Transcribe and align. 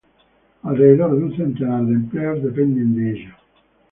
Alrededor 0.63 1.15
de 1.15 1.25
un 1.25 1.37
centenar 1.37 1.83
de 1.85 1.93
empleos 1.93 2.41
dependen 2.41 2.95
de 2.95 3.11
ella. 3.11 3.37